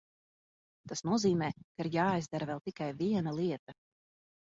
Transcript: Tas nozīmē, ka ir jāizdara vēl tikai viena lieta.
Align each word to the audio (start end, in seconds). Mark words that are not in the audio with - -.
Tas 0.93 1.03
nozīmē, 1.09 1.49
ka 1.65 1.85
ir 1.85 1.89
jāizdara 1.95 2.47
vēl 2.53 2.63
tikai 2.71 2.87
viena 3.03 3.35
lieta. 3.41 3.77